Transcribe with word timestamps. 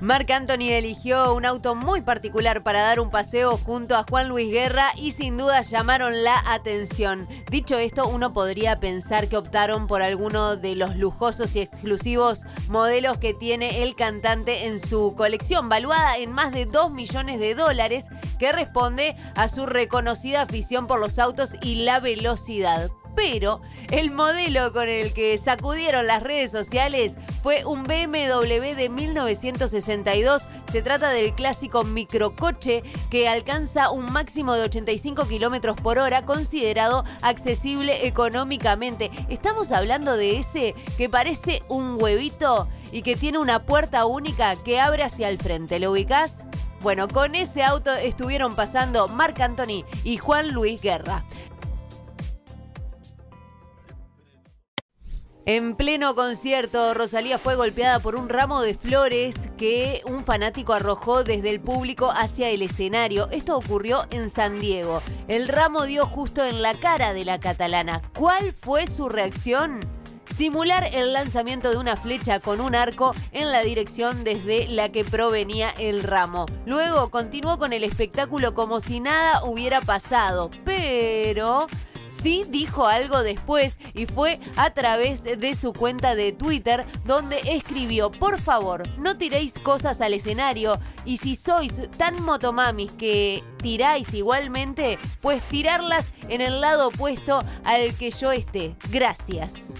Marc 0.00 0.28
Anthony 0.32 0.70
eligió 0.70 1.32
un 1.34 1.44
auto 1.44 1.76
muy 1.76 2.02
particular 2.02 2.64
para 2.64 2.82
dar 2.82 2.98
un 2.98 3.10
paseo 3.10 3.56
junto 3.56 3.96
a 3.96 4.02
Juan 4.02 4.28
Luis 4.28 4.50
Guerra 4.50 4.90
y 4.96 5.12
sin 5.12 5.38
duda 5.38 5.62
llamaron 5.62 6.24
la 6.24 6.42
atención. 6.46 7.28
Dicho 7.48 7.78
esto, 7.78 8.08
uno 8.08 8.32
podría 8.32 8.80
pensar 8.80 9.28
que 9.28 9.36
optaron 9.36 9.86
por 9.86 10.02
alguno 10.02 10.56
de 10.56 10.74
los 10.74 10.96
lujosos 10.96 11.54
y 11.54 11.60
exclusivos 11.60 12.42
modelos 12.68 13.18
que 13.18 13.34
tiene 13.34 13.84
el 13.84 13.94
cantante 13.94 14.66
en 14.66 14.80
su 14.80 15.14
colección, 15.16 15.68
valuada 15.68 16.18
en 16.18 16.32
más 16.32 16.50
de 16.52 16.66
2 16.66 16.90
millones 16.90 17.38
de 17.38 17.54
dólares, 17.54 18.06
que 18.40 18.52
responde 18.52 19.16
a 19.36 19.46
su 19.48 19.64
reconocida 19.64 20.42
afición 20.42 20.88
por 20.88 20.98
los 20.98 21.20
autos 21.20 21.54
y 21.62 21.84
la 21.84 22.00
velocidad 22.00 22.90
pero 23.14 23.60
el 23.90 24.10
modelo 24.10 24.72
con 24.72 24.88
el 24.88 25.12
que 25.12 25.38
sacudieron 25.38 26.06
las 26.06 26.22
redes 26.22 26.50
sociales 26.50 27.16
fue 27.44 27.66
un 27.66 27.82
BMW 27.82 28.74
de 28.74 28.88
1962. 28.88 30.48
Se 30.72 30.80
trata 30.80 31.10
del 31.10 31.34
clásico 31.34 31.84
microcoche 31.84 32.82
que 33.10 33.28
alcanza 33.28 33.90
un 33.90 34.10
máximo 34.10 34.54
de 34.54 34.62
85 34.62 35.28
kilómetros 35.28 35.78
por 35.78 35.98
hora, 35.98 36.24
considerado 36.24 37.04
accesible 37.20 38.06
económicamente. 38.06 39.10
Estamos 39.28 39.72
hablando 39.72 40.16
de 40.16 40.38
ese 40.38 40.74
que 40.96 41.10
parece 41.10 41.62
un 41.68 42.02
huevito 42.02 42.66
y 42.90 43.02
que 43.02 43.14
tiene 43.14 43.36
una 43.36 43.66
puerta 43.66 44.06
única 44.06 44.56
que 44.56 44.80
abre 44.80 45.02
hacia 45.02 45.28
el 45.28 45.36
frente. 45.36 45.78
¿Lo 45.78 45.90
ubicás? 45.90 46.44
Bueno, 46.84 47.08
con 47.08 47.34
ese 47.34 47.62
auto 47.62 47.92
estuvieron 47.94 48.54
pasando 48.54 49.08
Marc 49.08 49.40
Anthony 49.40 49.84
y 50.02 50.18
Juan 50.18 50.52
Luis 50.52 50.82
Guerra. 50.82 51.24
En 55.46 55.76
pleno 55.76 56.14
concierto, 56.14 56.94
Rosalía 56.94 57.36
fue 57.36 57.54
golpeada 57.54 57.98
por 57.98 58.16
un 58.16 58.30
ramo 58.30 58.62
de 58.62 58.72
flores 58.72 59.34
que 59.58 60.00
un 60.06 60.24
fanático 60.24 60.72
arrojó 60.72 61.22
desde 61.22 61.50
el 61.50 61.60
público 61.60 62.10
hacia 62.10 62.48
el 62.48 62.62
escenario. 62.62 63.28
Esto 63.30 63.58
ocurrió 63.58 64.06
en 64.10 64.30
San 64.30 64.58
Diego. 64.58 65.02
El 65.28 65.48
ramo 65.48 65.84
dio 65.84 66.06
justo 66.06 66.42
en 66.42 66.62
la 66.62 66.72
cara 66.72 67.12
de 67.12 67.26
la 67.26 67.40
catalana. 67.40 68.00
¿Cuál 68.16 68.54
fue 68.58 68.86
su 68.86 69.10
reacción? 69.10 69.80
Simular 70.24 70.88
el 70.94 71.12
lanzamiento 71.12 71.70
de 71.70 71.76
una 71.76 71.96
flecha 71.96 72.40
con 72.40 72.62
un 72.62 72.74
arco 72.74 73.14
en 73.32 73.52
la 73.52 73.60
dirección 73.60 74.24
desde 74.24 74.66
la 74.66 74.88
que 74.88 75.04
provenía 75.04 75.74
el 75.78 76.04
ramo. 76.04 76.46
Luego 76.64 77.10
continuó 77.10 77.58
con 77.58 77.74
el 77.74 77.84
espectáculo 77.84 78.54
como 78.54 78.80
si 78.80 78.98
nada 78.98 79.44
hubiera 79.44 79.82
pasado, 79.82 80.50
pero 80.64 81.66
sí 82.22 82.44
dijo 82.48 82.86
algo 82.86 83.22
después 83.22 83.78
y 83.94 84.06
fue 84.06 84.38
a 84.56 84.70
través 84.70 85.24
de 85.24 85.54
su 85.54 85.72
cuenta 85.72 86.14
de 86.14 86.32
Twitter 86.32 86.84
donde 87.04 87.40
escribió, 87.44 88.10
por 88.10 88.40
favor, 88.40 88.88
no 88.98 89.16
tiréis 89.16 89.54
cosas 89.54 90.00
al 90.00 90.14
escenario 90.14 90.78
y 91.04 91.18
si 91.18 91.34
sois 91.34 91.90
tan 91.96 92.22
motomamis 92.22 92.92
que 92.92 93.42
tiráis 93.62 94.12
igualmente, 94.14 94.98
pues 95.20 95.42
tirarlas 95.44 96.12
en 96.28 96.40
el 96.40 96.60
lado 96.60 96.88
opuesto 96.88 97.44
al 97.64 97.94
que 97.94 98.10
yo 98.10 98.32
esté. 98.32 98.76
Gracias. 98.90 99.72